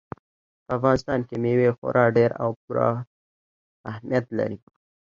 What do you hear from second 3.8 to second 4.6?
اهمیت لري.